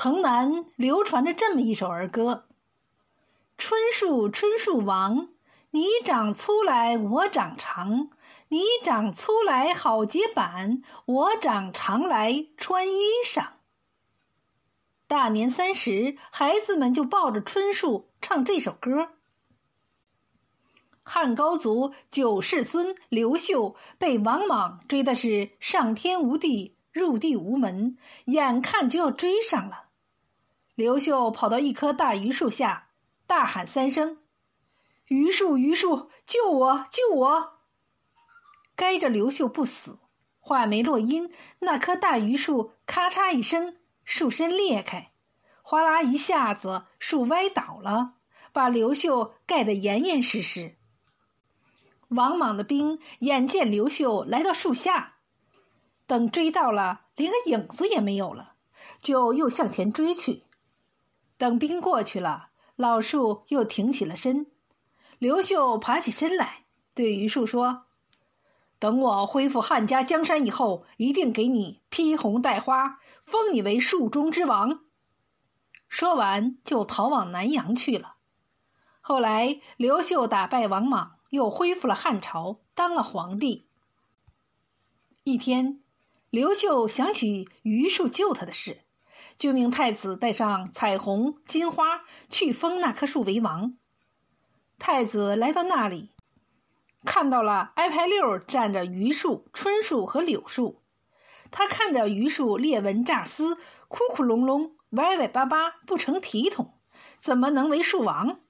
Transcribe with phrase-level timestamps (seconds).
[0.00, 2.46] 彭南流传着这么一首儿歌
[3.58, 5.30] ：“春树春树王，
[5.72, 8.08] 你长粗来我长长，
[8.46, 13.44] 你长粗来好结板，我长长来穿衣裳。”
[15.08, 19.08] 大年三十，孩子们就抱着春树唱这首歌。
[21.02, 29.86] 汉高祖九世孙刘秀被王莽追的是上天无地，入地无门，眼看就要追上了。
[30.78, 32.90] 刘秀跑到一棵大榆树下，
[33.26, 34.18] 大喊三声
[35.08, 37.58] ：“榆树，榆树，救我，救我！”
[38.76, 39.98] 该着刘秀不死，
[40.38, 45.10] 话没落音，那棵大榆树咔嚓一声，树身裂开，
[45.62, 48.12] 哗啦一下子，树歪倒了，
[48.52, 50.76] 把刘秀盖得严严实实。
[52.06, 55.16] 王莽的兵眼见刘秀来到树下，
[56.06, 58.52] 等追到了，连个影子也没有了，
[59.02, 60.44] 就又向前追去。
[61.38, 64.50] 等兵过去了，老树又挺起了身。
[65.18, 67.86] 刘秀爬起身来，对榆树说
[68.78, 74.80] ：“等我恢复汉家江山以后，一定给你披红戴花，封你为树中之王。”
[75.88, 78.16] 说完，就逃往南阳去了。
[79.00, 81.14] 后来，刘秀打败王莽。
[81.30, 83.68] 又恢复了汉朝，当了皇帝。
[85.24, 85.82] 一天，
[86.30, 88.86] 刘秀想起榆树救他的事，
[89.36, 93.74] 就命太子带上彩虹、金花去封那棵树为王。
[94.78, 96.12] 太子来到那里，
[97.04, 100.82] 看到了挨排六站着榆树、椿树和柳树。
[101.50, 103.56] 他看着榆树裂纹炸丝，
[103.88, 106.78] 窟窟隆隆，歪歪巴巴，不成体统，
[107.18, 108.40] 怎么能为树王？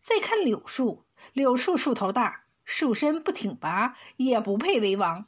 [0.00, 1.06] 再看柳树。
[1.32, 5.26] 柳树树头大，树身不挺拔，也不配为王。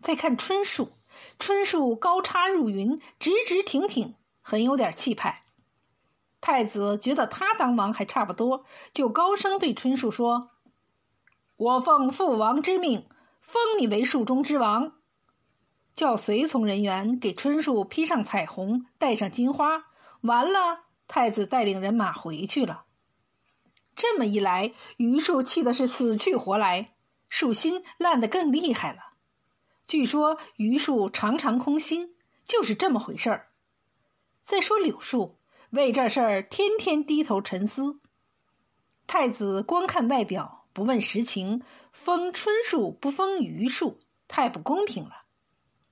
[0.00, 0.92] 再看椿树，
[1.38, 5.44] 春树高插入云，直直挺挺，很有点气派。
[6.40, 10.50] 太子觉得他当王还差不多，就高声对春树说
[11.56, 13.08] ：“我奉父王之命，
[13.40, 14.92] 封你为树中之王。”
[15.96, 19.86] 叫随从人员给春树披上彩虹，戴上金花。
[20.20, 22.84] 完了，太子带领人马回去了。
[23.96, 26.94] 这么一来，榆树气的是死去活来，
[27.30, 29.14] 树心烂得更厉害了。
[29.86, 32.16] 据说榆树常常空心，
[32.46, 33.48] 就是这么回事儿。
[34.42, 35.38] 再说柳树，
[35.70, 38.00] 为这事儿天天低头沉思。
[39.06, 45.22] 太子光看外表，不问实情，封春树不封榆树，太不公平了。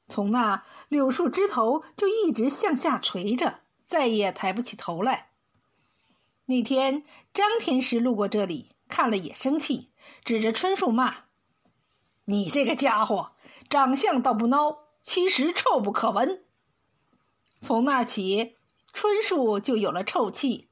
[0.09, 5.31] 从那柳树枝头就一直向下垂着，再也抬不起头来。
[6.47, 9.91] 那天，张天师路过这里，看了也生气，
[10.25, 11.27] 指着春树骂
[12.27, 13.34] ：“你这个家伙，
[13.69, 16.45] 长相倒不孬，其实臭不可闻。”
[17.59, 18.57] 从那起，
[18.93, 20.71] 春树就有了臭气。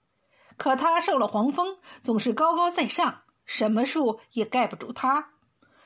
[0.58, 5.32] 可他受了黄风，总是高高在上，什么树也盖不住他，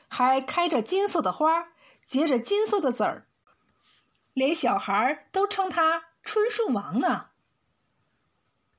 [0.09, 1.69] 还开着金色的花，
[2.05, 3.29] 结着金色的籽儿，
[4.35, 7.29] 连小孩都称他春树王呢。